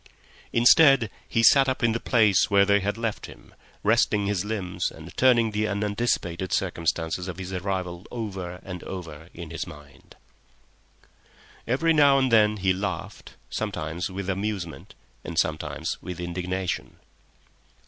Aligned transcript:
Instead, 0.51 1.11
he 1.29 1.43
sat 1.43 1.69
up 1.69 1.83
in 1.83 1.91
the 1.91 1.99
place 1.99 2.49
where 2.49 2.65
they 2.65 2.79
had 2.79 2.97
left 2.97 3.27
him, 3.27 3.53
resting 3.83 4.25
his 4.25 4.43
limbs 4.43 4.89
and 4.89 5.15
turning 5.15 5.51
the 5.51 5.67
unanticipated 5.67 6.51
circumstances 6.51 7.27
of 7.27 7.37
his 7.37 7.53
arrival 7.53 8.07
over 8.09 8.59
and 8.63 8.81
over 8.85 9.29
in 9.35 9.51
his 9.51 9.67
mind. 9.67 10.15
Every 11.67 11.93
now 11.93 12.17
and 12.17 12.31
then 12.31 12.57
he 12.57 12.73
laughed, 12.73 13.35
sometimes 13.51 14.09
with 14.09 14.27
amusement 14.27 14.95
and 15.23 15.37
sometimes 15.37 16.01
with 16.01 16.19
indignation. 16.19 16.95